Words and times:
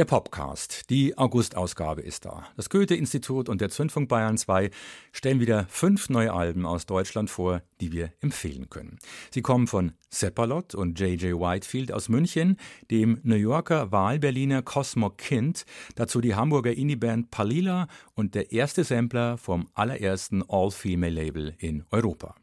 Der 0.00 0.06
Popcast, 0.06 0.88
die 0.88 1.18
August-Ausgabe 1.18 2.00
ist 2.00 2.24
da. 2.24 2.46
Das 2.56 2.70
Goethe-Institut 2.70 3.50
und 3.50 3.60
der 3.60 3.68
Zündfunk 3.68 4.08
Bayern 4.08 4.38
2 4.38 4.70
stellen 5.12 5.40
wieder 5.40 5.66
fünf 5.68 6.08
neue 6.08 6.32
Alben 6.32 6.64
aus 6.64 6.86
Deutschland 6.86 7.28
vor, 7.28 7.60
die 7.82 7.92
wir 7.92 8.10
empfehlen 8.22 8.70
können. 8.70 8.98
Sie 9.30 9.42
kommen 9.42 9.66
von 9.66 9.92
Seppalot 10.08 10.74
und 10.74 10.98
J.J. 10.98 11.38
Whitefield 11.38 11.92
aus 11.92 12.08
München, 12.08 12.56
dem 12.90 13.20
New 13.24 13.36
Yorker 13.36 13.92
Wahlberliner 13.92 14.62
Cosmo 14.62 15.10
Kind, 15.10 15.66
dazu 15.96 16.22
die 16.22 16.34
Hamburger 16.34 16.72
Indie-Band 16.72 17.30
Palila 17.30 17.86
und 18.14 18.34
der 18.34 18.52
erste 18.52 18.84
Sampler 18.84 19.36
vom 19.36 19.68
allerersten 19.74 20.42
All-Female-Label 20.48 21.56
in 21.58 21.84
Europa. 21.90 22.36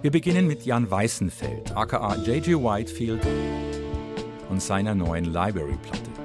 Wir 0.00 0.12
beginnen 0.12 0.46
mit 0.46 0.64
Jan 0.64 0.88
Weißenfeld, 0.88 1.76
aka 1.76 2.14
J.J. 2.18 2.62
Whitefield 2.62 3.26
und 4.48 4.62
seiner 4.62 4.94
neuen 4.94 5.24
Library-Platte. 5.24 6.23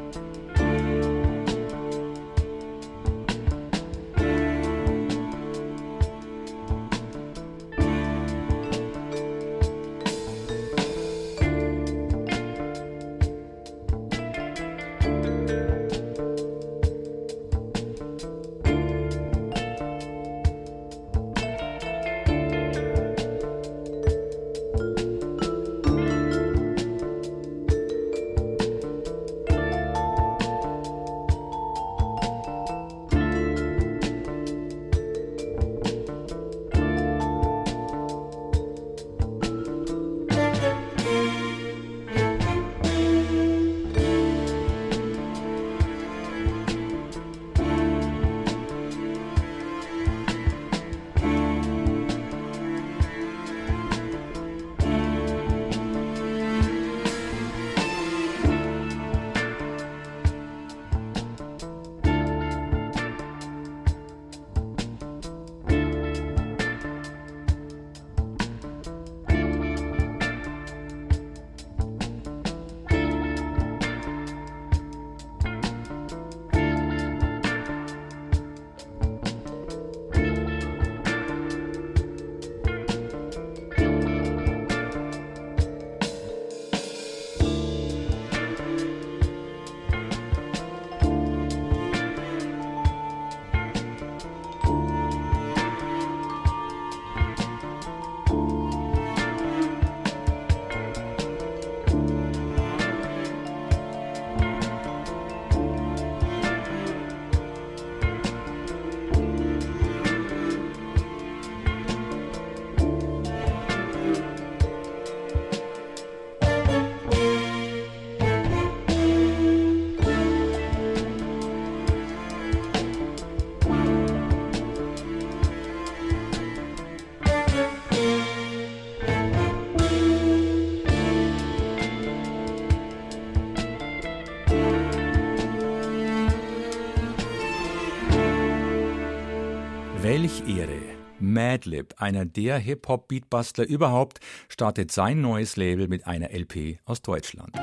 Welch 140.29 140.59
Ehre! 140.59 140.79
Madlib, 141.19 141.95
einer 141.97 142.23
der 142.23 142.59
Hip-Hop-Beatbustler 142.59 143.65
überhaupt, 143.65 144.19
startet 144.47 144.91
sein 144.91 145.21
neues 145.21 145.57
Label 145.57 145.87
mit 145.87 146.05
einer 146.05 146.29
LP 146.31 146.77
aus 146.85 147.01
Deutschland. 147.01 147.55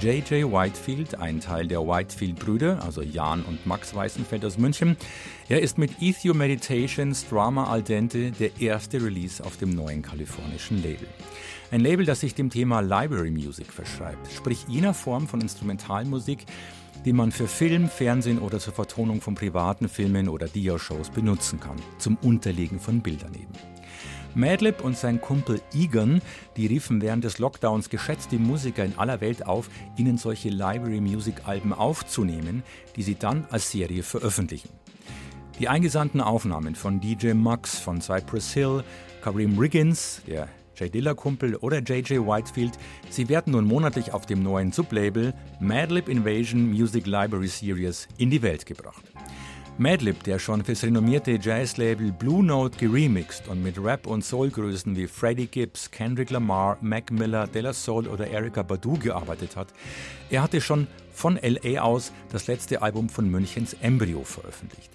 J.J. 0.00 0.50
Whitefield, 0.50 1.16
ein 1.16 1.40
Teil 1.40 1.66
der 1.66 1.86
Whitefield-Brüder, 1.86 2.82
also 2.82 3.02
Jan 3.02 3.42
und 3.42 3.66
Max 3.66 3.94
Weißenfeld 3.94 4.44
aus 4.46 4.56
München. 4.56 4.96
Er 5.50 5.60
ist 5.60 5.76
mit 5.76 6.00
Ethio 6.00 6.32
Meditations 6.32 7.28
Drama 7.28 7.64
al 7.70 7.82
dente 7.82 8.30
der 8.30 8.58
erste 8.60 9.02
Release 9.02 9.44
auf 9.44 9.58
dem 9.58 9.70
neuen 9.70 10.00
kalifornischen 10.00 10.82
Label. 10.82 11.08
Ein 11.70 11.80
Label, 11.80 12.06
das 12.06 12.20
sich 12.20 12.34
dem 12.34 12.48
Thema 12.48 12.80
Library 12.80 13.30
Music 13.30 13.72
verschreibt, 13.72 14.32
sprich 14.32 14.64
jener 14.68 14.94
Form 14.94 15.26
von 15.26 15.40
Instrumentalmusik, 15.40 16.46
die 17.06 17.12
man 17.12 17.30
für 17.30 17.46
Film, 17.46 17.88
Fernsehen 17.88 18.40
oder 18.40 18.58
zur 18.58 18.72
Vertonung 18.74 19.20
von 19.20 19.36
privaten 19.36 19.88
Filmen 19.88 20.28
oder 20.28 20.48
Dia-Shows 20.48 21.10
benutzen 21.10 21.60
kann, 21.60 21.76
zum 21.98 22.16
Unterlegen 22.16 22.80
von 22.80 23.00
Bildern 23.00 23.32
eben. 23.34 23.52
Madlib 24.34 24.82
und 24.82 24.98
sein 24.98 25.20
Kumpel 25.20 25.62
Egan, 25.72 26.20
die 26.56 26.66
riefen 26.66 27.00
während 27.00 27.22
des 27.22 27.38
Lockdowns 27.38 27.90
geschätzte 27.90 28.36
Musiker 28.36 28.84
in 28.84 28.98
aller 28.98 29.20
Welt 29.20 29.46
auf, 29.46 29.70
ihnen 29.96 30.18
solche 30.18 30.48
Library 30.48 31.00
Music 31.00 31.46
Alben 31.46 31.72
aufzunehmen, 31.72 32.64
die 32.96 33.04
sie 33.04 33.14
dann 33.14 33.46
als 33.50 33.70
Serie 33.70 34.02
veröffentlichen. 34.02 34.68
Die 35.60 35.68
eingesandten 35.68 36.20
Aufnahmen 36.20 36.74
von 36.74 37.00
DJ 37.00 37.34
Max 37.34 37.78
von 37.78 38.00
Cypress 38.00 38.52
Hill, 38.52 38.82
Kareem 39.22 39.56
Riggins, 39.56 40.22
der 40.26 40.48
Jay 40.76 40.90
Diller-Kumpel 40.90 41.56
oder 41.56 41.78
JJ 41.78 42.18
Whitefield, 42.18 42.72
sie 43.08 43.28
werden 43.28 43.52
nun 43.52 43.64
monatlich 43.64 44.12
auf 44.12 44.26
dem 44.26 44.42
neuen 44.42 44.72
Sublabel 44.72 45.32
Madlib 45.58 46.08
Invasion 46.08 46.70
Music 46.70 47.06
Library 47.06 47.48
Series 47.48 48.06
in 48.18 48.30
die 48.30 48.42
Welt 48.42 48.66
gebracht. 48.66 49.02
Madlib, 49.78 50.22
der 50.24 50.38
schon 50.38 50.64
fürs 50.64 50.84
renommierte 50.84 51.38
Jazzlabel 51.38 52.10
Blue 52.10 52.42
Note 52.42 52.78
geremixed 52.78 53.46
und 53.48 53.62
mit 53.62 53.78
Rap- 53.78 54.06
und 54.06 54.24
Soulgrößen 54.24 54.96
wie 54.96 55.06
Freddie 55.06 55.48
Gibbs, 55.48 55.90
Kendrick 55.90 56.30
Lamar, 56.30 56.78
Mac 56.80 57.10
Miller, 57.10 57.46
De 57.46 57.60
La 57.60 57.74
Soul 57.74 58.06
oder 58.06 58.26
Erika 58.26 58.62
Badu 58.62 58.98
gearbeitet 58.98 59.54
hat, 59.54 59.68
er 60.30 60.42
hatte 60.42 60.62
schon 60.62 60.86
von 61.12 61.38
LA 61.42 61.82
aus 61.82 62.12
das 62.32 62.46
letzte 62.46 62.80
Album 62.80 63.10
von 63.10 63.30
Münchens 63.30 63.76
Embryo 63.82 64.24
veröffentlicht. 64.24 64.90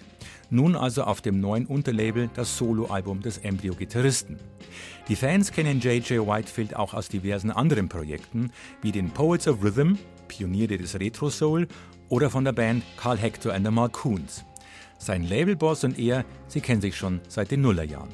Nun 0.50 0.74
also 0.74 1.04
auf 1.04 1.20
dem 1.20 1.40
neuen 1.40 1.64
Unterlabel 1.64 2.28
das 2.34 2.58
Soloalbum 2.58 3.22
des 3.22 3.38
Embryo-Gitarristen. 3.38 4.38
Die 5.08 5.16
Fans 5.16 5.50
kennen 5.50 5.80
J.J. 5.80 6.26
Whitefield 6.26 6.76
auch 6.76 6.94
aus 6.94 7.08
diversen 7.08 7.50
anderen 7.50 7.88
Projekten, 7.88 8.52
wie 8.82 8.92
den 8.92 9.10
Poets 9.10 9.48
of 9.48 9.62
Rhythm, 9.62 9.98
Pioniere 10.28 10.78
des 10.78 10.98
Retro 10.98 11.28
Soul, 11.28 11.66
oder 12.08 12.30
von 12.30 12.44
der 12.44 12.52
Band 12.52 12.84
Carl 12.96 13.18
Hector 13.18 13.52
and 13.52 13.66
the 13.66 13.72
Malcoons. 13.72 14.44
Sein 14.98 15.24
Labelboss 15.24 15.82
und 15.82 15.98
er, 15.98 16.24
sie 16.46 16.60
kennen 16.60 16.80
sich 16.80 16.96
schon 16.96 17.20
seit 17.26 17.50
den 17.50 17.62
Nullerjahren. 17.62 18.10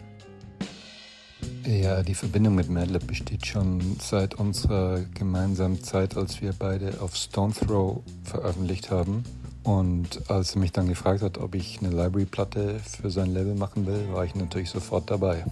Ja, 1.66 2.02
die 2.02 2.14
Verbindung 2.14 2.54
mit 2.54 2.70
Madlib 2.70 3.06
besteht 3.06 3.46
schon 3.46 3.98
seit 4.00 4.36
unserer 4.36 5.00
gemeinsamen 5.12 5.84
Zeit, 5.84 6.16
als 6.16 6.40
wir 6.40 6.54
beide 6.58 7.02
auf 7.02 7.14
Stone 7.14 7.52
Throw 7.52 8.00
veröffentlicht 8.24 8.90
haben. 8.90 9.24
Und 9.62 10.30
als 10.30 10.54
er 10.54 10.60
mich 10.60 10.72
dann 10.72 10.88
gefragt 10.88 11.20
hat, 11.20 11.36
ob 11.36 11.54
ich 11.54 11.80
eine 11.80 11.90
Library-Platte 11.90 12.80
für 12.80 13.10
sein 13.10 13.34
Label 13.34 13.54
machen 13.54 13.86
will, 13.86 14.08
war 14.12 14.24
ich 14.24 14.34
natürlich 14.34 14.70
sofort 14.70 15.10
dabei. 15.10 15.44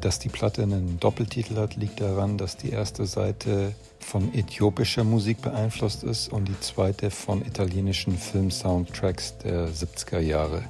Dass 0.00 0.18
die 0.18 0.28
Platte 0.28 0.62
einen 0.62 1.00
Doppeltitel 1.00 1.56
hat, 1.56 1.76
liegt 1.76 2.00
daran, 2.00 2.36
dass 2.36 2.56
die 2.56 2.70
erste 2.70 3.06
Seite 3.06 3.74
von 3.98 4.34
äthiopischer 4.34 5.04
Musik 5.04 5.40
beeinflusst 5.40 6.04
ist 6.04 6.28
und 6.32 6.48
die 6.48 6.60
zweite 6.60 7.10
von 7.10 7.44
italienischen 7.44 8.16
Film-Soundtracks 8.16 9.38
der 9.38 9.68
70er 9.68 10.20
Jahre. 10.20 10.62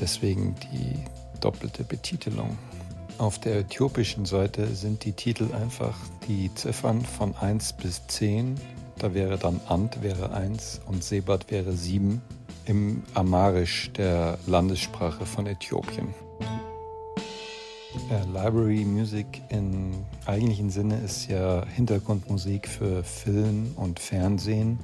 Deswegen 0.00 0.56
die 0.72 0.98
doppelte 1.40 1.84
Betitelung. 1.84 2.56
Auf 3.18 3.38
der 3.38 3.58
äthiopischen 3.58 4.24
Seite 4.24 4.66
sind 4.74 5.04
die 5.04 5.12
Titel 5.12 5.48
einfach 5.54 5.96
die 6.26 6.52
Ziffern 6.54 7.02
von 7.02 7.36
1 7.36 7.74
bis 7.74 8.06
10 8.06 8.56
Da 8.98 9.14
wäre 9.14 9.36
dann 9.38 9.60
Ant 9.68 10.02
wäre 10.02 10.32
1 10.32 10.80
und 10.86 11.04
Sebat 11.04 11.50
wäre 11.50 11.72
7 11.72 12.22
im 12.64 13.02
Amarisch, 13.14 13.90
der 13.92 14.38
Landessprache 14.46 15.26
von 15.26 15.46
Äthiopien. 15.46 16.14
Äh, 18.12 18.24
Library 18.26 18.84
Music 18.84 19.40
im 19.48 20.04
eigentlichen 20.26 20.68
Sinne 20.68 20.98
ist 20.98 21.28
ja 21.28 21.64
Hintergrundmusik 21.66 22.68
für 22.68 23.02
Film 23.04 23.72
und 23.76 24.00
Fernsehen. 24.00 24.78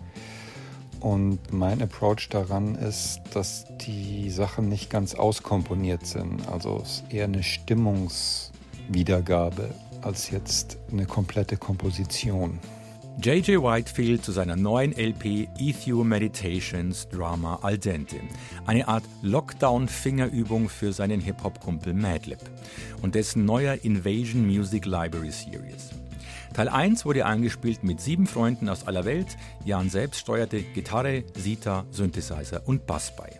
Und 1.00 1.52
mein 1.52 1.82
Approach 1.82 2.30
daran 2.30 2.74
ist, 2.74 3.20
dass 3.34 3.66
die 3.86 4.30
Sachen 4.30 4.70
nicht 4.70 4.88
ganz 4.88 5.14
auskomponiert 5.14 6.06
sind. 6.06 6.48
Also 6.48 6.80
es 6.82 7.02
ist 7.02 7.12
eher 7.12 7.24
eine 7.24 7.42
Stimmungswiedergabe 7.42 9.74
als 10.00 10.30
jetzt 10.30 10.78
eine 10.90 11.04
komplette 11.04 11.58
Komposition. 11.58 12.58
J.J. 13.20 13.60
Whitefield 13.60 14.24
zu 14.24 14.30
seiner 14.30 14.54
neuen 14.54 14.92
LP 14.92 15.48
Ethio 15.58 16.04
Meditations 16.04 17.08
Drama 17.08 17.58
Al 17.62 17.76
Dente. 17.76 18.20
Eine 18.64 18.86
Art 18.86 19.02
Lockdown-Fingerübung 19.22 20.68
für 20.68 20.92
seinen 20.92 21.20
Hip-Hop-Kumpel 21.20 21.94
Madlib 21.94 22.38
und 23.02 23.16
dessen 23.16 23.44
neuer 23.44 23.76
Invasion 23.82 24.46
Music 24.46 24.86
Library 24.86 25.32
Series. 25.32 25.90
Teil 26.54 26.68
1 26.68 27.04
wurde 27.04 27.26
eingespielt 27.26 27.82
mit 27.82 28.00
sieben 28.00 28.28
Freunden 28.28 28.68
aus 28.68 28.86
aller 28.86 29.04
Welt. 29.04 29.36
Jan 29.64 29.90
selbst 29.90 30.20
steuerte 30.20 30.62
Gitarre, 30.62 31.24
Sita, 31.34 31.86
Synthesizer 31.90 32.62
und 32.68 32.86
Bass 32.86 33.16
bei. 33.16 33.30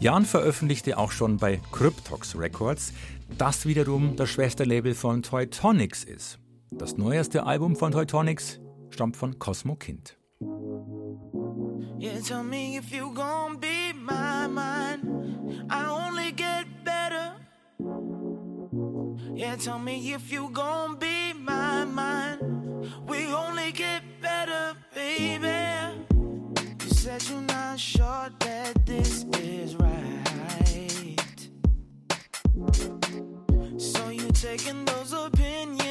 Jan 0.00 0.26
veröffentlichte 0.26 0.98
auch 0.98 1.12
schon 1.12 1.38
bei 1.38 1.60
Cryptox 1.72 2.38
Records, 2.38 2.92
das 3.38 3.64
wiederum 3.64 4.16
das 4.16 4.28
Schwesterlabel 4.28 4.94
von 4.94 5.22
Toytonics 5.22 6.04
ist. 6.04 6.38
Das 6.70 6.98
neueste 6.98 7.44
Album 7.44 7.76
von 7.76 7.92
Toytonics 7.92 8.61
stammt 8.92 9.16
von 9.16 9.38
Cosmo 9.38 9.76
Kind. 9.76 10.16
Yeah, 11.98 12.20
tell 12.20 12.42
me 12.42 12.76
if 12.76 12.92
you 12.92 13.12
gon' 13.14 13.58
be 13.58 13.92
my 13.94 14.46
mind. 14.48 15.02
I 15.70 15.86
only 15.86 16.32
get 16.32 16.66
better. 16.84 17.36
Yeah, 19.34 19.56
tell 19.56 19.78
me 19.78 20.12
if 20.12 20.30
you 20.32 20.50
gon' 20.50 20.98
be 20.98 21.32
my 21.32 21.84
mind. 21.84 22.40
We 23.06 23.26
only 23.32 23.72
get 23.72 24.02
better, 24.20 24.74
baby. 24.94 25.48
You 26.84 26.90
said 26.90 27.22
you're 27.28 27.40
not 27.40 27.78
sure 27.78 28.28
that 28.40 28.84
this 28.84 29.24
is 29.40 29.76
right. 29.76 31.48
So 33.78 34.08
you 34.08 34.28
taking 34.32 34.84
those 34.84 35.12
opinions 35.12 35.81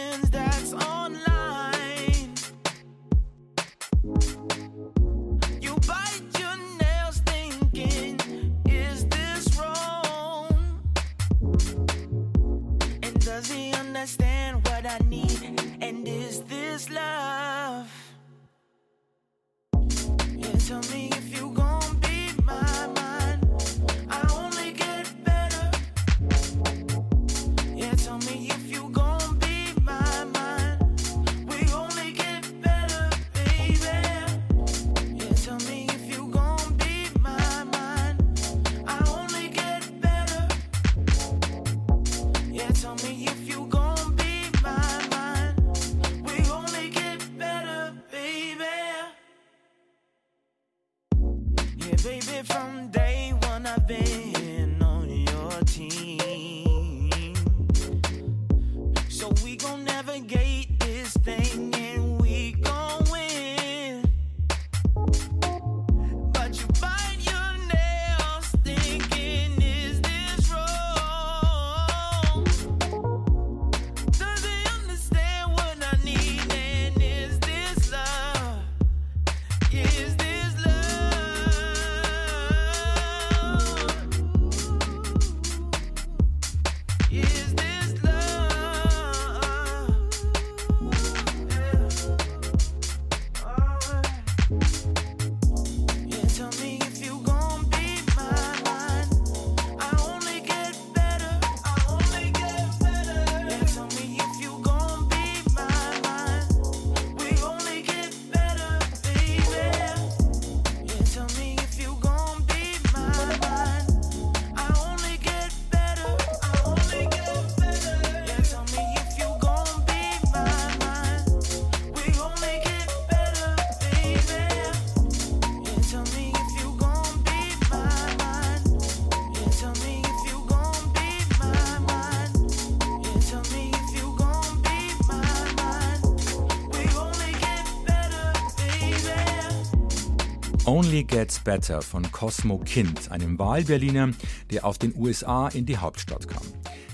Only 140.82 141.04
Gets 141.04 141.40
Better 141.42 141.84
von 141.84 142.12
Cosmo 142.12 142.58
Kind, 142.58 143.12
einem 143.12 143.38
Wahlberliner, 143.38 144.14
der 144.50 144.66
auf 144.66 144.80
den 144.80 144.96
USA 144.98 145.48
in 145.48 145.68
die 145.68 145.78
Hauptstadt 145.78 146.28
kam. 146.28 146.42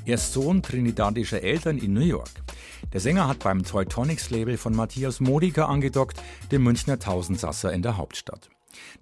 Er 0.05 0.15
ist 0.15 0.33
Sohn 0.33 0.61
trinidadischer 0.61 1.41
Eltern 1.41 1.77
in 1.77 1.93
New 1.93 2.01
York. 2.01 2.29
Der 2.91 2.99
Sänger 2.99 3.29
hat 3.29 3.39
beim 3.39 3.63
Teutonics-Label 3.63 4.57
von 4.57 4.75
Matthias 4.75 5.21
Modica 5.21 5.67
angedockt, 5.67 6.21
dem 6.51 6.63
Münchner 6.63 6.99
Tausendsasser 6.99 7.71
in 7.71 7.81
der 7.81 7.95
Hauptstadt. 7.95 8.49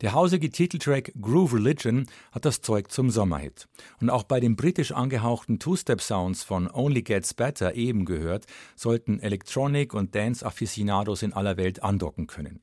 Der 0.02 0.14
hausige 0.14 0.52
Titeltrack 0.52 1.14
Groove 1.20 1.56
Religion 1.56 2.06
hat 2.32 2.46
das 2.46 2.62
Zeug 2.62 2.92
zum 2.92 3.10
Sommerhit. 3.10 3.68
Und 4.00 4.12
auch 4.12 4.24
bei 4.24 4.40
den 4.40 4.56
britisch 4.56 4.92
angehauchten 4.92 5.58
Two-Step-Sounds 5.58 6.44
von 6.44 6.70
Only 6.70 7.02
Gets 7.02 7.34
Better 7.34 7.74
eben 7.74 8.06
gehört, 8.06 8.46
sollten 8.76 9.20
Electronic- 9.20 9.96
und 9.96 10.14
Dance-Afficionados 10.14 11.24
in 11.24 11.34
aller 11.34 11.58
Welt 11.58 11.82
andocken 11.82 12.28
können. 12.28 12.62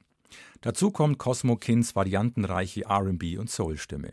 Dazu 0.61 0.91
kommt 0.91 1.19
Cosmo 1.19 1.57
Kins 1.57 1.95
variantenreiche 1.97 2.85
R&B 2.85 3.39
und 3.39 3.51
Soul-Stimme. 3.51 4.13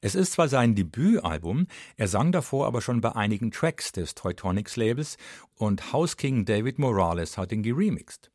Es 0.00 0.14
ist 0.14 0.32
zwar 0.32 0.48
sein 0.48 0.74
Debütalbum, 0.74 1.66
er 1.96 2.08
sang 2.08 2.32
davor 2.32 2.66
aber 2.66 2.80
schon 2.80 3.00
bei 3.00 3.14
einigen 3.14 3.50
Tracks 3.50 3.92
des 3.92 4.14
Teutonics-Labels 4.14 5.16
und 5.56 5.92
House 5.92 6.16
King 6.16 6.44
David 6.44 6.78
Morales 6.78 7.38
hat 7.38 7.52
ihn 7.52 7.62
geremixed. 7.62 8.30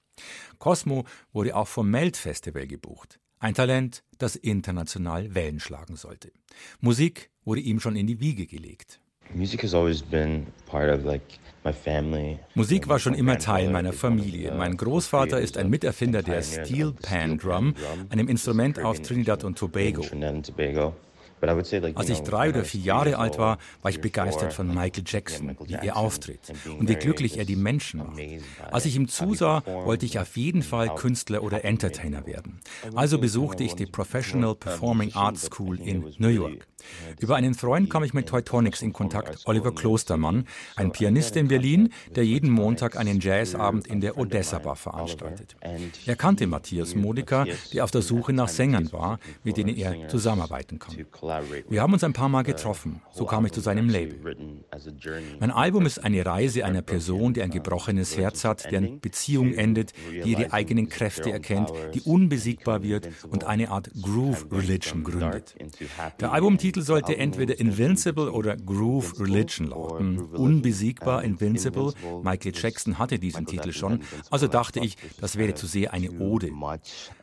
Cosmo 0.58 1.06
wurde 1.32 1.56
auch 1.56 1.68
vom 1.68 1.90
Melt 1.90 2.18
Festival 2.18 2.68
gebucht. 2.68 3.20
Ein 3.40 3.54
Talent, 3.54 4.04
das 4.18 4.36
international 4.36 5.36
Wellen 5.36 5.60
schlagen 5.60 5.96
sollte. 5.96 6.32
Musik 6.80 7.30
wurde 7.46 7.62
ihm 7.62 7.80
schon 7.80 7.96
in 7.96 8.08
die 8.08 8.20
Wiege 8.20 8.48
gelegt. 8.48 9.00
Music 9.34 9.64
has 9.64 9.74
always 9.74 10.02
been 10.02 10.46
part 10.66 10.90
of 10.90 11.06
like 11.06 11.40
my 11.64 11.74
family. 11.74 12.40
Musik 12.56 12.88
war 12.88 13.00
schon 13.00 13.14
immer 13.14 13.38
Teil 13.38 13.70
meiner 13.70 13.94
Familie. 13.94 14.54
Mein 14.54 14.78
Großvater 14.78 15.40
ist 15.40 15.58
ein 15.58 15.70
Miterfinder 15.70 16.24
der 16.24 16.42
Steel 16.42 16.94
Pan 17.02 17.38
Drum, 17.38 17.74
einem 18.10 18.28
Instrument 18.28 18.80
aus 18.80 19.02
Trinidad 19.02 19.44
und 19.44 19.58
Tobago. 19.58 20.04
Als 21.96 22.10
ich 22.10 22.22
drei 22.22 22.50
oder 22.50 22.64
vier 22.64 22.82
Jahre 22.82 23.18
alt 23.18 23.38
war, 23.38 23.58
war 23.82 23.92
ich 23.92 24.02
begeistert 24.02 24.54
von 24.54 24.68
Michael 24.68 25.04
Jackson, 25.06 25.56
wie 25.66 25.74
er 25.74 25.98
auftritt 25.98 26.52
und 26.80 26.90
wie 26.90 26.96
glücklich 26.96 27.38
er 27.38 27.46
die 27.46 27.56
Menschen 27.56 28.00
macht. 28.00 28.20
Als 28.72 28.86
ich 28.86 28.96
ihm 28.96 29.08
zusah, 29.08 29.64
wollte 29.66 30.06
ich 30.06 30.20
auf 30.20 30.36
jeden 30.38 30.64
Fall 30.64 30.96
Künstler 30.96 31.44
oder 31.44 31.64
Entertainer 31.64 32.26
werden. 32.26 32.60
Also 32.96 33.20
besuchte 33.20 33.64
ich 33.64 33.76
die 33.76 33.86
Professional 33.86 34.56
Performing 34.56 35.14
Arts 35.14 35.46
School 35.46 35.80
in 35.80 36.14
New 36.18 36.30
York. 36.30 36.68
Über 37.20 37.36
einen 37.36 37.54
Freund 37.54 37.90
kam 37.90 38.04
ich 38.04 38.14
mit 38.14 38.28
Teutonics 38.28 38.82
in 38.82 38.94
Kontakt, 38.94 39.42
Oliver 39.46 39.74
Klostermann, 39.74 40.48
ein 40.76 40.92
Pianist 40.92 41.36
in 41.36 41.48
Berlin, 41.48 41.92
der 42.16 42.26
jeden 42.26 42.50
Montag 42.50 42.98
einen 42.98 43.20
Jazzabend 43.20 43.88
in 43.88 44.00
der 44.02 44.18
Odessa 44.18 44.60
Bar 44.60 44.76
veranstaltet. 44.76 45.56
Er 46.06 46.16
kannte 46.16 46.48
Matthias 46.48 46.96
Modica, 46.96 47.46
der 47.74 47.84
auf 47.84 47.92
der 47.92 48.02
Suche 48.02 48.34
nach 48.34 48.48
Sängern 48.48 48.92
war, 48.92 49.20
mit 49.44 49.58
denen 49.58 49.76
er 49.76 50.08
zusammenarbeiten 50.08 50.80
kann. 50.80 50.96
Wir 51.70 51.82
haben 51.82 51.94
uns 51.94 52.04
ein 52.04 52.14
paar 52.14 52.30
Mal 52.30 52.44
getroffen, 52.44 53.02
so 53.12 53.26
kam 53.26 53.46
ich 53.46 53.52
zu 53.52 53.62
seinem 53.62 53.90
Label. 53.90 54.36
Mein 55.40 55.52
Album 55.52 55.86
ist 55.86 56.04
eine 56.04 56.26
Reise 56.26 56.66
einer 56.66 56.82
Person, 56.82 57.34
die 57.34 57.42
ein 57.42 57.52
gebrochenes 57.52 58.18
Herz 58.18 58.44
hat, 58.44 58.72
deren 58.72 59.00
Beziehung 59.00 59.54
endet, 59.54 59.94
die 60.12 60.32
ihre 60.32 60.54
eigenen 60.54 60.90
Kräfte 60.90 61.32
erkennt, 61.32 61.72
die 61.94 62.02
unbesiegbar 62.02 62.84
wird 62.84 63.10
und 63.30 63.44
eine 63.46 63.70
Art 63.70 63.90
Groove 64.02 64.48
Religion 64.52 65.04
gründet. 65.04 65.56
Der 66.20 66.32
Albumtitel 66.32 66.82
sollte 66.82 67.18
entweder 67.18 67.60
Invincible 67.60 68.32
oder 68.32 68.56
Groove 68.56 69.20
Religion 69.20 69.68
lauten. 69.68 70.20
Unbesiegbar, 70.20 71.24
Invincible. 71.24 71.94
Michael 72.24 72.54
Jackson 72.56 73.00
hatte 73.00 73.20
diesen 73.20 73.46
Titel 73.46 73.72
schon, 73.72 74.02
also 74.30 74.48
dachte 74.48 74.80
ich, 74.80 74.98
das 75.20 75.38
wäre 75.38 75.54
zu 75.54 75.68
sehr 75.68 75.94
eine 75.94 76.12
Ode. 76.12 76.52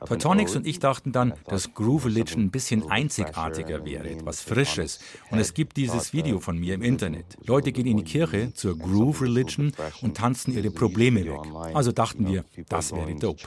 Teutonics 0.07 0.57
und 0.57 0.67
ich 0.67 0.79
dachten 0.79 1.13
dann, 1.13 1.35
dass 1.47 1.75
Groove 1.75 2.07
Religion 2.07 2.43
ein 2.45 2.51
bisschen 2.51 2.91
einzigartiger 2.91 3.85
wäre, 3.85 3.94
etwas 4.03 4.41
Frisches. 4.41 5.01
Und 5.31 5.39
es 5.39 5.55
gibt 5.55 5.77
dieses 5.77 6.13
Video 6.13 6.41
von 6.41 6.59
mir 6.59 6.75
im 6.75 6.83
Internet. 6.83 7.37
Leute 7.45 7.73
gehen 7.73 7.87
in 7.87 7.99
die 7.99 8.05
Kirche 8.05 8.53
zur 8.55 8.79
Groove 8.79 9.23
Religion 9.23 9.73
und 10.03 10.17
tanzen 10.17 10.55
ihre 10.55 10.71
Probleme 10.71 11.25
weg. 11.25 11.41
Also 11.75 11.93
dachten 11.93 12.27
wir, 12.27 12.45
das 12.69 12.93
wäre 12.93 13.15
dope. 13.15 13.43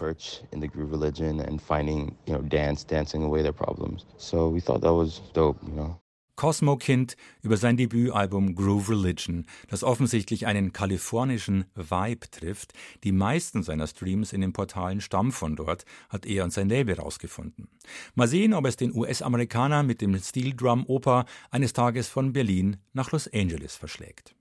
Cosmo 6.37 6.77
Kind 6.77 7.17
über 7.41 7.57
sein 7.57 7.77
Debütalbum 7.77 8.55
Groove 8.55 8.91
Religion, 8.91 9.45
das 9.69 9.83
offensichtlich 9.83 10.45
einen 10.45 10.71
kalifornischen 10.71 11.65
Vibe 11.75 12.29
trifft. 12.29 12.73
Die 13.03 13.11
meisten 13.11 13.63
seiner 13.63 13.87
Streams 13.87 14.33
in 14.33 14.41
den 14.41 14.53
Portalen 14.53 15.01
stammen 15.01 15.31
von 15.31 15.55
dort, 15.55 15.83
hat 16.09 16.27
er 16.27 16.43
und 16.43 16.53
sein 16.53 16.69
Label 16.69 16.95
herausgefunden. 16.95 17.67
Mal 18.13 18.27
sehen, 18.27 18.53
ob 18.53 18.67
es 18.67 18.77
den 18.77 18.95
US-Amerikaner 18.95 19.81
mit 19.81 19.99
dem 19.99 20.15
Steel 20.19 20.55
Drum 20.55 20.85
Oper 20.85 21.25
eines 21.49 21.73
Tages 21.73 22.07
von 22.07 22.33
Berlin 22.33 22.77
nach 22.93 23.11
Los 23.11 23.27
Angeles 23.33 23.75
verschlägt. 23.75 24.35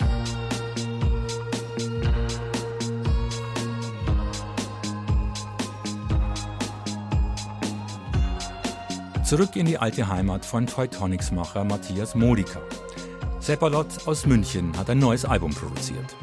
Zurück 9.26 9.56
in 9.56 9.66
die 9.66 9.76
alte 9.76 10.06
Heimat 10.06 10.46
von 10.46 10.68
Teutonics-Macher 10.68 11.64
Matthias 11.64 12.14
Modica. 12.14 12.60
Seppalot 13.40 13.88
aus 14.06 14.24
München 14.24 14.78
hat 14.78 14.88
ein 14.88 15.00
neues 15.00 15.24
Album 15.24 15.52
produziert. 15.52 16.14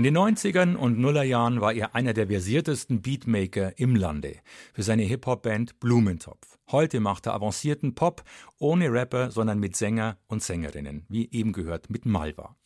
In 0.00 0.04
den 0.04 0.16
90ern 0.16 0.76
und 0.76 0.98
Nullerjahren 0.98 1.60
war 1.60 1.74
er 1.74 1.94
einer 1.94 2.14
der 2.14 2.28
versiertesten 2.28 3.02
Beatmaker 3.02 3.78
im 3.78 3.94
Lande 3.94 4.36
für 4.72 4.82
seine 4.82 5.02
Hip-Hop-Band 5.02 5.78
Blumentopf. 5.78 6.56
Heute 6.70 7.00
macht 7.00 7.26
er 7.26 7.34
avancierten 7.34 7.94
Pop 7.94 8.24
ohne 8.58 8.90
Rapper, 8.90 9.30
sondern 9.30 9.58
mit 9.58 9.76
Sänger 9.76 10.16
und 10.26 10.42
Sängerinnen, 10.42 11.04
wie 11.10 11.30
eben 11.30 11.52
gehört 11.52 11.90
mit 11.90 12.06
Malva. 12.06 12.56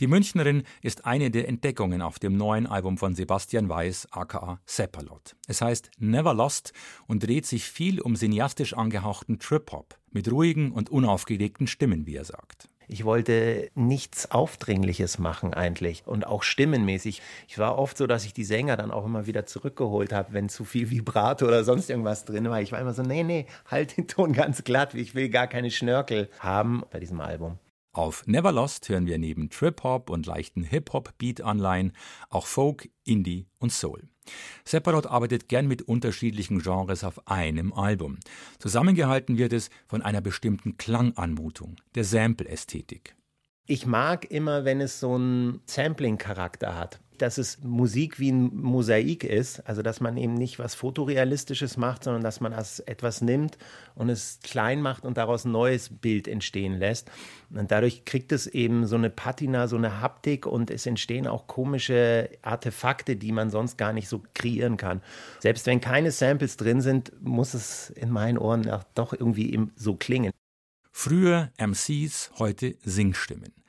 Die 0.00 0.08
Münchnerin 0.08 0.64
ist 0.82 1.04
eine 1.04 1.30
der 1.30 1.46
Entdeckungen 1.46 2.02
auf 2.02 2.18
dem 2.18 2.36
neuen 2.36 2.66
Album 2.66 2.98
von 2.98 3.14
Sebastian 3.14 3.68
Weiß, 3.68 4.08
aka 4.10 4.60
Seppalot. 4.66 5.36
Es 5.46 5.60
heißt 5.60 5.92
Never 5.98 6.34
Lost 6.34 6.72
und 7.06 7.24
dreht 7.24 7.46
sich 7.46 7.66
viel 7.66 8.00
um 8.00 8.16
cineastisch 8.16 8.74
angehauchten 8.74 9.38
Trip-Hop 9.38 9.96
mit 10.10 10.32
ruhigen 10.32 10.72
und 10.72 10.90
unaufgeregten 10.90 11.68
Stimmen, 11.68 12.06
wie 12.06 12.16
er 12.16 12.24
sagt. 12.24 12.69
Ich 12.92 13.04
wollte 13.04 13.70
nichts 13.76 14.32
Aufdringliches 14.32 15.20
machen 15.20 15.54
eigentlich 15.54 16.02
und 16.06 16.26
auch 16.26 16.42
stimmenmäßig. 16.42 17.22
Ich 17.46 17.56
war 17.56 17.78
oft 17.78 17.96
so, 17.96 18.08
dass 18.08 18.24
ich 18.24 18.34
die 18.34 18.42
Sänger 18.42 18.76
dann 18.76 18.90
auch 18.90 19.06
immer 19.06 19.26
wieder 19.26 19.46
zurückgeholt 19.46 20.12
habe, 20.12 20.32
wenn 20.32 20.48
zu 20.48 20.64
viel 20.64 20.90
Vibrato 20.90 21.46
oder 21.46 21.62
sonst 21.62 21.88
irgendwas 21.88 22.24
drin 22.24 22.50
war. 22.50 22.60
Ich 22.60 22.72
war 22.72 22.80
immer 22.80 22.92
so, 22.92 23.02
nee, 23.02 23.22
nee, 23.22 23.46
halt 23.70 23.96
den 23.96 24.08
Ton 24.08 24.32
ganz 24.32 24.64
glatt. 24.64 24.94
Ich 24.94 25.14
will 25.14 25.28
gar 25.28 25.46
keine 25.46 25.70
Schnörkel 25.70 26.30
haben 26.40 26.82
bei 26.90 26.98
diesem 26.98 27.20
Album. 27.20 27.60
Auf 27.92 28.24
Never 28.28 28.52
Lost 28.52 28.88
hören 28.88 29.06
wir 29.06 29.18
neben 29.18 29.50
Trip-Hop 29.50 30.10
und 30.10 30.24
leichten 30.24 30.62
Hip-Hop-Beat-Anleihen 30.62 31.92
auch 32.28 32.46
Folk, 32.46 32.88
Indie 33.04 33.48
und 33.58 33.72
Soul. 33.72 34.08
Separate 34.64 35.10
arbeitet 35.10 35.48
gern 35.48 35.66
mit 35.66 35.82
unterschiedlichen 35.82 36.60
Genres 36.60 37.02
auf 37.02 37.26
einem 37.26 37.72
Album. 37.72 38.18
Zusammengehalten 38.60 39.38
wird 39.38 39.52
es 39.52 39.70
von 39.88 40.02
einer 40.02 40.20
bestimmten 40.20 40.76
Klanganmutung, 40.76 41.76
der 41.96 42.04
Sample-Ästhetik. 42.04 43.16
Ich 43.66 43.86
mag 43.86 44.30
immer, 44.30 44.64
wenn 44.64 44.80
es 44.80 45.00
so 45.00 45.14
einen 45.14 45.60
Sampling-Charakter 45.66 46.76
hat 46.76 47.00
dass 47.22 47.38
es 47.38 47.62
Musik 47.62 48.18
wie 48.18 48.32
ein 48.32 48.54
Mosaik 48.54 49.24
ist, 49.24 49.60
also 49.68 49.82
dass 49.82 50.00
man 50.00 50.16
eben 50.16 50.34
nicht 50.34 50.58
was 50.58 50.74
Fotorealistisches 50.74 51.76
macht, 51.76 52.04
sondern 52.04 52.22
dass 52.22 52.40
man 52.40 52.52
etwas 52.52 53.20
nimmt 53.20 53.58
und 53.94 54.08
es 54.08 54.40
klein 54.42 54.82
macht 54.82 55.04
und 55.04 55.16
daraus 55.16 55.44
ein 55.44 55.52
neues 55.52 55.88
Bild 55.90 56.28
entstehen 56.28 56.78
lässt. 56.78 57.10
Und 57.50 57.70
dadurch 57.70 58.04
kriegt 58.04 58.32
es 58.32 58.46
eben 58.46 58.86
so 58.86 58.96
eine 58.96 59.10
Patina, 59.10 59.68
so 59.68 59.76
eine 59.76 60.00
Haptik 60.00 60.46
und 60.46 60.70
es 60.70 60.86
entstehen 60.86 61.26
auch 61.26 61.46
komische 61.46 62.30
Artefakte, 62.42 63.16
die 63.16 63.32
man 63.32 63.50
sonst 63.50 63.76
gar 63.76 63.92
nicht 63.92 64.08
so 64.08 64.22
kreieren 64.34 64.76
kann. 64.76 65.02
Selbst 65.40 65.66
wenn 65.66 65.80
keine 65.80 66.12
Samples 66.12 66.56
drin 66.56 66.80
sind, 66.80 67.12
muss 67.20 67.54
es 67.54 67.90
in 67.90 68.10
meinen 68.10 68.38
Ohren 68.38 68.70
doch 68.94 69.12
irgendwie 69.12 69.60
so 69.76 69.96
klingen. 69.96 70.32
Früher 70.92 71.50
MCs, 71.58 72.32
heute 72.38 72.76
Singstimmen. 72.82 73.59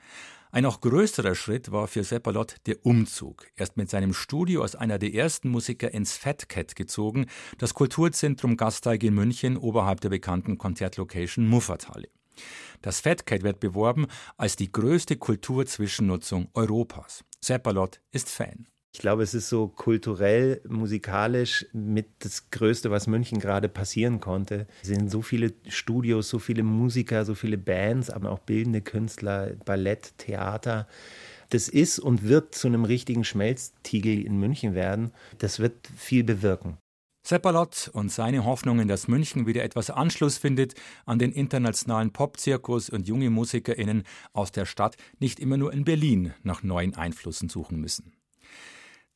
Ein 0.54 0.64
noch 0.64 0.82
größerer 0.82 1.34
Schritt 1.34 1.72
war 1.72 1.88
für 1.88 2.04
Seppalot 2.04 2.56
der 2.66 2.84
Umzug. 2.84 3.46
Er 3.56 3.62
ist 3.62 3.78
mit 3.78 3.88
seinem 3.88 4.12
Studio 4.12 4.60
als 4.60 4.76
einer 4.76 4.98
der 4.98 5.14
ersten 5.14 5.48
Musiker 5.48 5.90
ins 5.94 6.18
Fat 6.18 6.50
Cat 6.50 6.76
gezogen, 6.76 7.24
das 7.56 7.72
Kulturzentrum 7.72 8.58
Gasteig 8.58 9.02
in 9.02 9.14
München 9.14 9.56
oberhalb 9.56 10.02
der 10.02 10.10
bekannten 10.10 10.58
Konzertlocation 10.58 11.48
Muffathalle. 11.48 12.10
Das 12.82 13.00
Fat 13.00 13.24
Cat 13.24 13.44
wird 13.44 13.60
beworben 13.60 14.06
als 14.36 14.54
die 14.56 14.70
größte 14.70 15.16
Kulturzwischennutzung 15.16 16.50
Europas. 16.52 17.24
Seppalot 17.40 18.02
ist 18.10 18.28
Fan. 18.28 18.66
Ich 18.94 19.00
glaube, 19.00 19.22
es 19.22 19.32
ist 19.32 19.48
so 19.48 19.68
kulturell, 19.68 20.60
musikalisch 20.68 21.66
mit 21.72 22.06
das 22.18 22.50
Größte, 22.50 22.90
was 22.90 23.06
München 23.06 23.40
gerade 23.40 23.70
passieren 23.70 24.20
konnte. 24.20 24.66
Es 24.82 24.88
sind 24.88 25.10
so 25.10 25.22
viele 25.22 25.54
Studios, 25.66 26.28
so 26.28 26.38
viele 26.38 26.62
Musiker, 26.62 27.24
so 27.24 27.34
viele 27.34 27.56
Bands, 27.56 28.10
aber 28.10 28.30
auch 28.30 28.40
bildende 28.40 28.82
Künstler, 28.82 29.52
Ballett, 29.64 30.12
Theater. 30.18 30.86
Das 31.48 31.68
ist 31.68 32.00
und 32.00 32.22
wird 32.22 32.54
zu 32.54 32.68
einem 32.68 32.84
richtigen 32.84 33.24
Schmelztiegel 33.24 34.26
in 34.26 34.38
München 34.38 34.74
werden. 34.74 35.12
Das 35.38 35.58
wird 35.58 35.88
viel 35.96 36.22
bewirken. 36.22 36.76
Seppalot 37.26 37.88
und 37.94 38.10
seine 38.10 38.44
Hoffnungen, 38.44 38.88
dass 38.88 39.08
München 39.08 39.46
wieder 39.46 39.62
etwas 39.62 39.90
Anschluss 39.90 40.38
findet 40.38 40.74
an 41.06 41.18
den 41.18 41.32
internationalen 41.32 42.12
Popzirkus 42.12 42.90
und 42.90 43.06
junge 43.06 43.30
MusikerInnen 43.30 44.02
aus 44.32 44.52
der 44.52 44.66
Stadt 44.66 44.96
nicht 45.18 45.40
immer 45.40 45.56
nur 45.56 45.72
in 45.72 45.84
Berlin 45.84 46.34
nach 46.42 46.62
neuen 46.62 46.94
Einflüssen 46.94 47.48
suchen 47.48 47.80
müssen. 47.80 48.12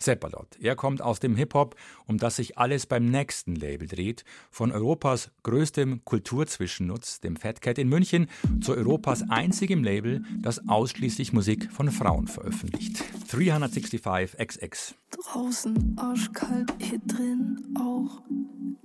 Seppalot. 0.02 0.56
Er 0.60 0.76
kommt 0.76 1.00
aus 1.00 1.20
dem 1.20 1.36
Hip-Hop, 1.36 1.74
um 2.06 2.18
das 2.18 2.36
sich 2.36 2.58
alles 2.58 2.86
beim 2.86 3.06
nächsten 3.06 3.54
Label 3.54 3.88
dreht, 3.88 4.24
von 4.50 4.72
Europas 4.72 5.30
größtem 5.42 6.04
Kulturzwischennutz, 6.04 7.20
dem 7.20 7.36
Fat 7.36 7.60
Cat 7.60 7.78
in 7.78 7.88
München, 7.88 8.28
zu 8.60 8.74
Europas 8.74 9.24
einzigem 9.28 9.82
Label, 9.82 10.22
das 10.40 10.68
ausschließlich 10.68 11.32
Musik 11.32 11.70
von 11.72 11.90
Frauen 11.90 12.26
veröffentlicht. 12.26 13.02
365 13.30 14.36
XX. 14.38 14.94
Draußen 15.10 15.96
arschkalt, 15.98 16.72
hier 16.78 17.00
drin 17.06 17.74
auch. 17.78 18.22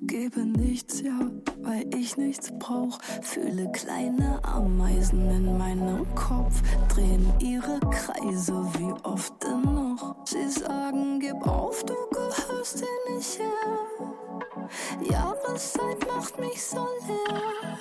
Gebe 0.04 0.46
nichts, 0.46 1.02
ja, 1.02 1.32
weil 1.62 1.86
ich 1.96 2.18
nichts 2.18 2.52
brauch. 2.58 3.00
Fühle 3.22 3.72
kleine 3.72 4.44
Ameisen 4.44 5.30
in 5.30 5.58
meinem 5.58 6.06
Kopf, 6.16 6.62
drehen 6.90 7.32
ihre 7.40 7.80
Kreise 7.80 8.54
wie 8.78 8.92
oft 9.04 9.34
denn 9.44 9.81
noch. 9.96 10.16
Sie 10.26 10.50
sagen, 10.50 11.20
gib 11.20 11.46
auf, 11.48 11.84
du 11.84 11.94
gehörst 12.12 12.80
hier 12.80 13.16
nicht 13.16 13.40
her. 13.40 15.08
Jahreszeit 15.10 16.08
macht 16.08 16.40
mich 16.40 16.64
so 16.64 16.88
leer. 17.08 17.78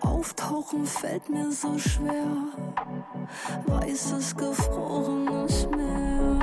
Auftauchen 0.00 0.86
fällt 0.86 1.28
mir 1.28 1.50
so 1.50 1.78
schwer. 1.78 2.26
Weißes 3.66 4.36
gefrorenes 4.36 5.66
Meer. 5.68 6.38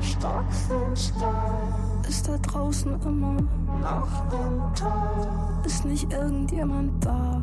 Stark 0.00 0.52
sind 0.52 0.98
stark 0.98 1.95
ist 2.08 2.28
da 2.28 2.36
draußen 2.38 3.00
immer 3.02 3.36
nach 3.80 4.28
dem 4.28 4.74
Tag. 4.74 5.64
Ist 5.64 5.84
nicht 5.84 6.12
irgendjemand 6.12 7.04
da, 7.04 7.42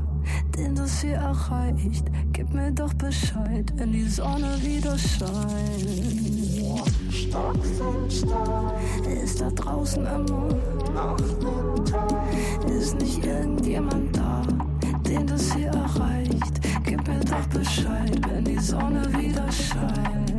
den 0.58 0.76
das 0.76 1.02
hier 1.02 1.16
erreicht? 1.16 2.06
Gib 2.32 2.54
mir 2.54 2.72
doch 2.72 2.94
Bescheid, 2.94 3.74
wenn 3.76 3.92
die 3.92 4.08
Sonne 4.08 4.58
wieder 4.62 4.98
scheint. 4.98 5.34
Stark. 7.12 7.56
Ist 9.24 9.42
da 9.42 9.50
draußen 9.50 10.06
immer 10.06 10.48
nach 10.94 11.18
dem 11.18 11.86
Tag. 11.86 12.24
Ist 12.68 13.00
nicht 13.00 13.26
irgendjemand 13.26 14.16
da, 14.16 14.42
den 15.08 15.28
das 15.28 15.54
hier 15.54 15.68
erreicht? 15.68 16.62
Gib 16.84 17.08
mir 17.08 17.20
doch 17.20 17.48
Bescheid, 17.48 18.20
wenn 18.30 18.46
die 18.46 18.60
Sonne 18.60 19.08
wieder 19.14 19.52
scheint. 19.52 20.33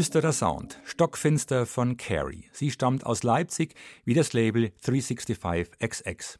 Düsterer 0.00 0.32
Sound, 0.32 0.80
Stockfinster 0.86 1.66
von 1.66 1.98
Carrie. 1.98 2.48
Sie 2.52 2.70
stammt 2.70 3.04
aus 3.04 3.22
Leipzig 3.22 3.74
wie 4.06 4.14
das 4.14 4.32
Label 4.32 4.72
365XX. 4.82 6.38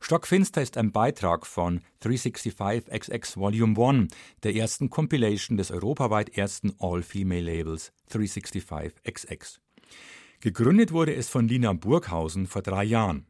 Stockfinster 0.00 0.62
ist 0.62 0.78
ein 0.78 0.92
Beitrag 0.92 1.46
von 1.46 1.82
365XX 2.02 3.36
Volume 3.36 3.78
1, 3.78 4.14
der 4.44 4.54
ersten 4.54 4.88
Compilation 4.88 5.58
des 5.58 5.70
europaweit 5.70 6.38
ersten 6.38 6.72
All-Female-Labels 6.78 7.92
365XX. 8.10 9.58
Gegründet 10.40 10.92
wurde 10.92 11.14
es 11.14 11.28
von 11.28 11.46
Lina 11.46 11.74
Burghausen 11.74 12.46
vor 12.46 12.62
drei 12.62 12.84
Jahren. 12.84 13.26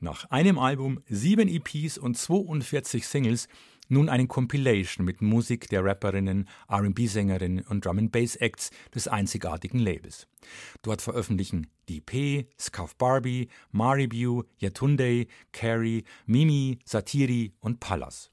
Nach 0.00 0.28
einem 0.32 0.58
Album, 0.58 1.00
sieben 1.08 1.46
EPs 1.46 1.96
und 1.96 2.18
42 2.18 3.06
Singles 3.06 3.46
nun 3.92 4.08
eine 4.08 4.26
Compilation 4.26 5.04
mit 5.04 5.20
Musik 5.20 5.68
der 5.68 5.84
Rapperinnen, 5.84 6.48
RB-Sängerinnen 6.70 7.64
und 7.68 7.84
Drum 7.84 8.10
Bass 8.10 8.36
Acts 8.36 8.70
des 8.94 9.06
einzigartigen 9.06 9.78
Labels. 9.78 10.26
Dort 10.80 11.02
veröffentlichen 11.02 11.68
DP, 11.88 12.46
Scuff 12.58 12.96
Barbie, 12.96 13.48
Maribu, 13.70 14.44
Yatunde, 14.58 15.26
Carrie, 15.52 16.04
Mimi, 16.26 16.78
Satiri 16.84 17.52
und 17.60 17.80
Pallas. 17.80 18.30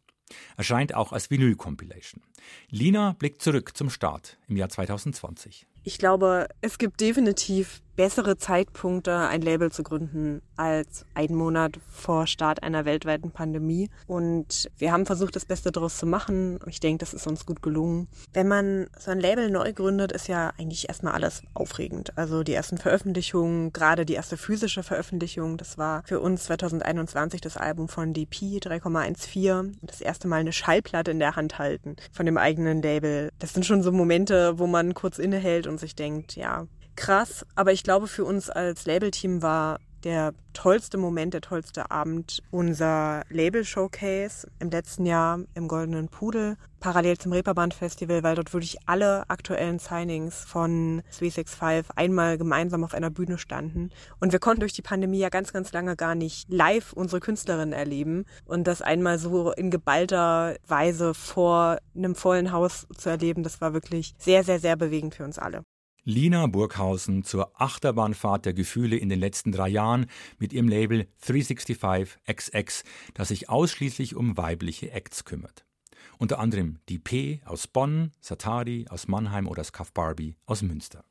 Erscheint 0.57 0.95
auch 0.95 1.11
als 1.11 1.29
Vinyl-Compilation. 1.29 2.21
Lina 2.69 3.15
blickt 3.19 3.41
zurück 3.41 3.75
zum 3.75 3.89
Start 3.89 4.37
im 4.47 4.55
Jahr 4.57 4.69
2020. 4.69 5.67
Ich 5.83 5.97
glaube, 5.97 6.47
es 6.61 6.77
gibt 6.77 7.01
definitiv 7.01 7.81
bessere 7.99 8.37
Zeitpunkte, 8.37 9.13
ein 9.13 9.41
Label 9.41 9.73
zu 9.73 9.83
gründen, 9.83 10.41
als 10.55 11.05
einen 11.15 11.35
Monat 11.35 11.81
vor 11.91 12.27
Start 12.27 12.63
einer 12.63 12.85
weltweiten 12.85 13.31
Pandemie. 13.31 13.89
Und 14.07 14.71
wir 14.77 14.93
haben 14.93 15.05
versucht, 15.05 15.35
das 15.35 15.43
Beste 15.43 15.73
daraus 15.73 15.97
zu 15.97 16.05
machen. 16.05 16.61
Ich 16.65 16.79
denke, 16.79 16.99
das 16.99 17.13
ist 17.13 17.27
uns 17.27 17.45
gut 17.45 17.61
gelungen. 17.61 18.07
Wenn 18.31 18.47
man 18.47 18.87
so 18.97 19.11
ein 19.11 19.19
Label 19.19 19.51
neu 19.51 19.73
gründet, 19.73 20.13
ist 20.13 20.29
ja 20.29 20.53
eigentlich 20.57 20.87
erstmal 20.87 21.11
alles 21.11 21.41
aufregend. 21.53 22.17
Also 22.17 22.43
die 22.43 22.53
ersten 22.53 22.77
Veröffentlichungen, 22.77 23.73
gerade 23.73 24.05
die 24.05 24.13
erste 24.13 24.37
physische 24.37 24.81
Veröffentlichung, 24.81 25.57
das 25.57 25.77
war 25.77 26.01
für 26.05 26.21
uns 26.21 26.45
2021 26.45 27.41
das 27.41 27.57
Album 27.57 27.89
von 27.89 28.13
DP 28.13 28.59
3,14. 28.59 29.73
Das 29.81 29.99
erste 29.99 30.29
Mal 30.29 30.37
eine 30.37 30.53
Schallplatte 30.53 31.11
in 31.11 31.19
der 31.19 31.35
Hand 31.35 31.59
halten 31.59 31.97
von 32.13 32.25
dem 32.25 32.37
eigenen 32.37 32.81
Label. 32.81 33.29
Das 33.39 33.53
sind 33.53 33.65
schon 33.65 33.83
so 33.83 33.91
Momente, 33.91 34.57
wo 34.57 34.67
man 34.67 34.93
kurz 34.93 35.19
innehält 35.19 35.67
und 35.67 35.81
sich 35.81 35.97
denkt, 35.97 36.37
ja, 36.37 36.65
krass. 36.99 37.45
Aber 37.55 37.71
ich 37.71 37.83
glaube, 37.83 38.07
für 38.07 38.25
uns 38.25 38.49
als 38.49 38.85
Labelteam 38.85 39.41
war 39.41 39.79
der 40.03 40.33
tollste 40.53 40.97
Moment, 40.97 41.33
der 41.33 41.41
tollste 41.41 41.91
Abend 41.91 42.41
unser 42.51 43.23
Label-Showcase 43.29 44.47
im 44.59 44.69
letzten 44.69 45.05
Jahr 45.05 45.39
im 45.55 45.67
Goldenen 45.67 46.07
Pudel, 46.07 46.55
parallel 46.79 47.17
zum 47.17 47.33
Reeperbahn-Festival, 47.33 48.23
weil 48.23 48.35
dort 48.35 48.53
wirklich 48.53 48.77
alle 48.85 49.29
aktuellen 49.29 49.79
Signings 49.79 50.43
von 50.45 51.01
365 51.17 51.91
einmal 51.95 52.37
gemeinsam 52.37 52.83
auf 52.83 52.93
einer 52.93 53.09
Bühne 53.09 53.37
standen. 53.37 53.89
Und 54.19 54.31
wir 54.31 54.39
konnten 54.39 54.61
durch 54.61 54.73
die 54.73 54.81
Pandemie 54.81 55.19
ja 55.19 55.29
ganz, 55.29 55.51
ganz 55.51 55.73
lange 55.73 55.95
gar 55.97 56.15
nicht 56.15 56.49
live 56.49 56.93
unsere 56.93 57.19
Künstlerinnen 57.19 57.73
erleben. 57.73 58.25
Und 58.45 58.67
das 58.67 58.81
einmal 58.81 59.19
so 59.19 59.51
in 59.51 59.71
geballter 59.71 60.55
Weise 60.67 61.13
vor 61.13 61.77
einem 61.95 62.15
vollen 62.15 62.51
Haus 62.53 62.87
zu 62.97 63.09
erleben, 63.09 63.43
das 63.43 63.59
war 63.59 63.73
wirklich 63.73 64.13
sehr, 64.17 64.43
sehr, 64.43 64.59
sehr 64.59 64.77
bewegend 64.77 65.15
für 65.15 65.25
uns 65.25 65.37
alle. 65.37 65.63
Lina 66.09 66.47
Burghausen 66.47 67.23
zur 67.23 67.51
Achterbahnfahrt 67.61 68.43
der 68.43 68.53
Gefühle 68.53 68.97
in 68.97 69.09
den 69.09 69.19
letzten 69.19 69.51
drei 69.51 69.69
Jahren 69.69 70.07
mit 70.39 70.53
ihrem 70.53 70.67
Label 70.67 71.05
365XX, 71.23 72.83
das 73.13 73.27
sich 73.27 73.47
ausschließlich 73.47 74.15
um 74.15 74.35
weibliche 74.35 74.89
Acts 74.89 75.23
kümmert. 75.23 75.65
Unter 76.17 76.39
anderem 76.39 76.79
die 76.89 76.97
P 76.97 77.41
aus 77.45 77.67
Bonn, 77.67 78.11
Satari 78.21 78.87
aus 78.89 79.07
Mannheim 79.07 79.47
oder 79.47 79.63
Scuff 79.63 79.93
Barbie 79.93 80.35
aus 80.47 80.63
Münster. 80.63 81.05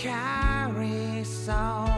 carry 0.04 1.24
so 1.24 1.93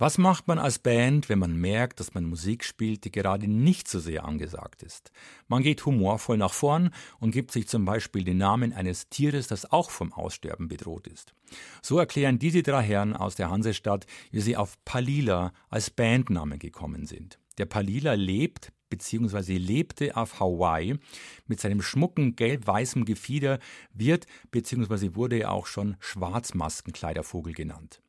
Was 0.00 0.16
macht 0.16 0.46
man 0.46 0.60
als 0.60 0.78
Band, 0.78 1.28
wenn 1.28 1.40
man 1.40 1.56
merkt, 1.56 1.98
dass 1.98 2.14
man 2.14 2.24
Musik 2.24 2.62
spielt, 2.62 3.04
die 3.04 3.10
gerade 3.10 3.48
nicht 3.48 3.88
so 3.88 3.98
sehr 3.98 4.24
angesagt 4.24 4.84
ist? 4.84 5.10
Man 5.48 5.64
geht 5.64 5.84
humorvoll 5.84 6.36
nach 6.36 6.52
vorn 6.52 6.90
und 7.18 7.32
gibt 7.32 7.50
sich 7.50 7.66
zum 7.66 7.84
Beispiel 7.84 8.22
den 8.22 8.38
Namen 8.38 8.72
eines 8.72 9.08
Tieres, 9.08 9.48
das 9.48 9.72
auch 9.72 9.90
vom 9.90 10.12
Aussterben 10.12 10.68
bedroht 10.68 11.08
ist. 11.08 11.34
So 11.82 11.98
erklären 11.98 12.38
diese 12.38 12.62
drei 12.62 12.82
Herren 12.82 13.12
aus 13.12 13.34
der 13.34 13.50
Hansestadt, 13.50 14.06
wie 14.30 14.40
sie 14.40 14.56
auf 14.56 14.76
Palila 14.84 15.52
als 15.68 15.90
Bandname 15.90 16.58
gekommen 16.58 17.04
sind. 17.06 17.40
Der 17.58 17.66
Palila 17.66 18.14
lebt 18.14 18.72
bzw. 18.88 19.56
lebte 19.56 20.16
auf 20.16 20.40
Hawaii 20.40 20.98
mit 21.46 21.60
seinem 21.60 21.82
schmucken 21.82 22.36
gelb-weißen 22.36 23.04
Gefieder, 23.04 23.58
wird 23.92 24.26
bzw. 24.50 25.14
wurde 25.14 25.38
er 25.40 25.52
auch 25.52 25.66
schon 25.66 25.96
Schwarzmaskenkleidervogel 26.00 27.52
genannt. 27.52 28.00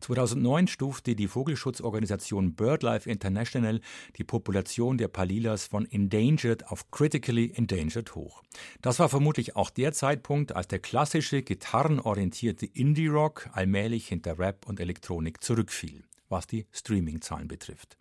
2009 0.00 0.68
stufte 0.68 1.14
die 1.14 1.28
Vogelschutzorganisation 1.28 2.54
BirdLife 2.54 3.08
International 3.08 3.80
die 4.16 4.24
Population 4.24 4.98
der 4.98 5.08
Palilas 5.08 5.66
von 5.66 5.86
endangered 5.86 6.68
auf 6.68 6.90
critically 6.90 7.52
endangered 7.54 8.14
hoch. 8.14 8.42
Das 8.82 8.98
war 8.98 9.08
vermutlich 9.08 9.56
auch 9.56 9.70
der 9.70 9.92
Zeitpunkt, 9.92 10.54
als 10.54 10.68
der 10.68 10.78
klassische 10.78 11.42
gitarrenorientierte 11.42 12.66
Indie-Rock 12.66 13.50
allmählich 13.52 14.08
hinter 14.08 14.38
Rap 14.38 14.66
und 14.66 14.80
Elektronik 14.80 15.42
zurückfiel, 15.42 16.04
was 16.28 16.46
die 16.46 16.66
Streaming-Zahlen 16.72 17.48
betrifft. 17.48 17.96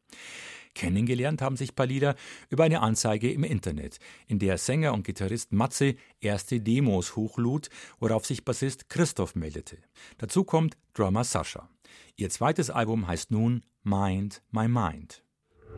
Kennengelernt 0.75 1.41
haben 1.41 1.57
sich 1.57 1.75
Palida 1.75 2.15
über 2.49 2.63
eine 2.63 2.81
Anzeige 2.81 3.31
im 3.31 3.43
Internet, 3.43 3.99
in 4.27 4.39
der 4.39 4.57
Sänger 4.57 4.93
und 4.93 5.03
Gitarrist 5.03 5.51
Matze 5.51 5.95
erste 6.19 6.59
Demos 6.59 7.15
hochlud, 7.15 7.69
worauf 7.99 8.25
sich 8.25 8.45
Bassist 8.45 8.89
Christoph 8.89 9.35
meldete. 9.35 9.77
Dazu 10.17 10.43
kommt 10.43 10.77
Drummer 10.93 11.23
Sascha. 11.23 11.69
Ihr 12.15 12.29
zweites 12.29 12.69
Album 12.69 13.07
heißt 13.07 13.31
nun 13.31 13.63
Mind 13.83 14.41
My 14.51 14.67
Mind. 14.67 15.23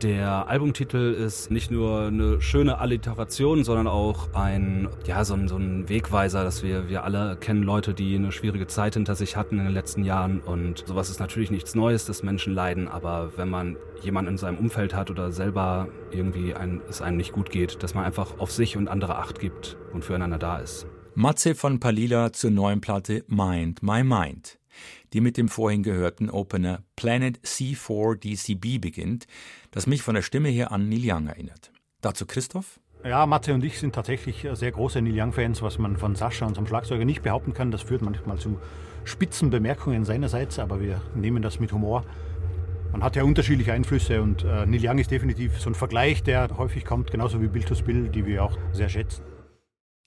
Der 0.01 0.49
Albumtitel 0.49 1.13
ist 1.13 1.49
nicht 1.51 1.71
nur 1.71 2.07
eine 2.07 2.41
schöne 2.41 2.79
Alliteration, 2.79 3.63
sondern 3.63 3.87
auch 3.87 4.33
ein, 4.33 4.89
ja, 5.05 5.23
so 5.23 5.35
ein, 5.35 5.47
so 5.47 5.55
ein 5.55 5.87
Wegweiser, 5.87 6.43
dass 6.43 6.63
wir, 6.63 6.89
wir 6.89 7.05
alle 7.05 7.37
kennen 7.37 7.63
Leute, 7.63 7.93
die 7.93 8.15
eine 8.15 8.33
schwierige 8.33 8.67
Zeit 8.67 8.95
hinter 8.95 9.15
sich 9.15 9.37
hatten 9.37 9.57
in 9.57 9.65
den 9.65 9.73
letzten 9.73 10.03
Jahren. 10.03 10.41
Und 10.41 10.83
sowas 10.85 11.09
ist 11.09 11.21
natürlich 11.21 11.49
nichts 11.49 11.75
Neues, 11.75 12.05
dass 12.05 12.23
Menschen 12.23 12.53
leiden, 12.53 12.89
aber 12.89 13.31
wenn 13.37 13.49
man 13.49 13.77
jemanden 14.01 14.31
in 14.31 14.37
seinem 14.37 14.57
Umfeld 14.57 14.93
hat 14.93 15.09
oder 15.09 15.31
selber 15.31 15.87
irgendwie 16.11 16.53
ein, 16.53 16.81
es 16.89 17.01
einem 17.01 17.15
nicht 17.15 17.31
gut 17.31 17.49
geht, 17.49 17.81
dass 17.81 17.93
man 17.93 18.03
einfach 18.03 18.37
auf 18.37 18.51
sich 18.51 18.75
und 18.75 18.89
andere 18.89 19.15
Acht 19.15 19.39
gibt 19.39 19.77
und 19.93 20.03
füreinander 20.03 20.37
da 20.37 20.57
ist. 20.57 20.87
Matze 21.13 21.55
von 21.55 21.79
Palila 21.79 22.33
zur 22.33 22.51
neuen 22.51 22.81
Platte 22.81 23.23
Mind 23.29 23.81
My 23.81 24.03
Mind 24.03 24.59
die 25.13 25.21
mit 25.21 25.37
dem 25.37 25.49
vorhin 25.49 25.83
gehörten 25.83 26.29
Opener 26.29 26.83
Planet 26.95 27.39
C4 27.39 28.15
DCB 28.15 28.81
beginnt, 28.81 29.27
das 29.71 29.87
mich 29.87 30.01
von 30.01 30.15
der 30.15 30.21
Stimme 30.21 30.49
her 30.49 30.71
an 30.71 30.89
Neil 30.89 31.01
Young 31.03 31.27
erinnert. 31.27 31.71
Dazu 32.01 32.25
Christoph? 32.25 32.79
Ja, 33.03 33.25
Matze 33.27 33.53
und 33.53 33.63
ich 33.63 33.79
sind 33.79 33.93
tatsächlich 33.93 34.47
sehr 34.53 34.71
große 34.71 35.01
Neil 35.01 35.19
Young-Fans, 35.19 35.61
was 35.61 35.77
man 35.77 35.97
von 35.97 36.15
Sascha, 36.15 36.45
unserem 36.45 36.65
Schlagzeuger, 36.65 37.05
nicht 37.05 37.21
behaupten 37.21 37.53
kann. 37.53 37.69
Das 37.69 37.83
führt 37.83 38.01
manchmal 38.01 38.39
zu 38.39 38.59
spitzen 39.03 39.51
Bemerkungen 39.51 40.05
seinerseits, 40.05 40.57
aber 40.57 40.81
wir 40.81 41.01
nehmen 41.13 41.43
das 41.43 41.59
mit 41.59 41.71
Humor. 41.71 42.03
Man 42.91 43.03
hat 43.03 43.15
ja 43.15 43.23
unterschiedliche 43.23 43.73
Einflüsse 43.73 44.21
und 44.21 44.43
äh, 44.43 44.65
Neil 44.65 44.79
Young 44.81 44.97
ist 44.97 45.11
definitiv 45.11 45.59
so 45.59 45.69
ein 45.69 45.75
Vergleich, 45.75 46.23
der 46.23 46.57
häufig 46.57 46.85
kommt, 46.85 47.11
genauso 47.11 47.41
wie 47.41 47.47
Bill 47.47 47.63
to 47.63 47.75
Spill, 47.75 48.09
die 48.09 48.25
wir 48.25 48.43
auch 48.43 48.57
sehr 48.71 48.89
schätzen. 48.89 49.23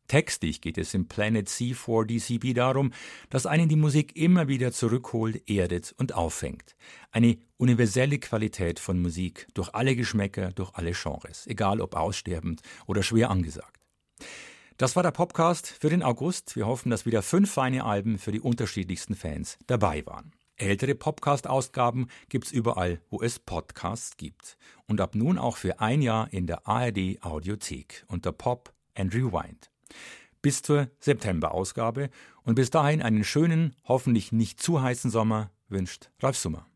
Textlich 0.08 0.62
geht 0.62 0.78
es 0.78 0.94
im 0.94 1.06
Planet 1.06 1.48
C4DCB 1.48 2.54
darum, 2.54 2.92
dass 3.28 3.44
einen 3.44 3.68
die 3.68 3.76
Musik 3.76 4.16
immer 4.16 4.48
wieder 4.48 4.72
zurückholt, 4.72 5.48
erdet 5.48 5.94
und 5.98 6.14
auffängt. 6.14 6.76
Eine 7.12 7.36
universelle 7.58 8.18
Qualität 8.18 8.80
von 8.80 9.00
Musik 9.02 9.46
durch 9.52 9.74
alle 9.74 9.94
Geschmäcker, 9.94 10.52
durch 10.52 10.70
alle 10.74 10.92
Genres, 10.92 11.46
egal 11.46 11.82
ob 11.82 11.94
aussterbend 11.94 12.62
oder 12.86 13.02
schwer 13.02 13.28
angesagt. 13.28 13.76
Das 14.78 14.96
war 14.96 15.02
der 15.02 15.10
Podcast 15.10 15.66
für 15.68 15.90
den 15.90 16.02
August. 16.02 16.56
Wir 16.56 16.66
hoffen, 16.66 16.88
dass 16.88 17.04
wieder 17.04 17.20
fünf 17.20 17.50
feine 17.50 17.84
Alben 17.84 18.16
für 18.16 18.32
die 18.32 18.40
unterschiedlichsten 18.40 19.14
Fans 19.14 19.58
dabei 19.66 20.06
waren. 20.06 20.32
Ältere 20.56 20.94
Podcast-Ausgaben 20.94 22.08
gibt's 22.30 22.50
überall, 22.50 23.02
wo 23.10 23.20
es 23.20 23.38
Podcasts 23.38 24.16
gibt. 24.16 24.56
Und 24.86 25.02
ab 25.02 25.14
nun 25.14 25.36
auch 25.36 25.58
für 25.58 25.80
ein 25.80 26.00
Jahr 26.00 26.32
in 26.32 26.46
der 26.46 26.66
ARD 26.66 27.22
Audiothek 27.22 28.04
unter 28.08 28.32
Pop 28.32 28.72
and 28.94 29.14
Rewind 29.14 29.67
bis 30.42 30.62
zur 30.62 30.88
September-Ausgabe 31.00 32.10
und 32.42 32.54
bis 32.54 32.70
dahin 32.70 33.02
einen 33.02 33.24
schönen, 33.24 33.74
hoffentlich 33.84 34.32
nicht 34.32 34.62
zu 34.62 34.80
heißen 34.82 35.10
Sommer 35.10 35.50
wünscht 35.68 36.10
Ralf 36.20 36.36
Summer. 36.36 36.66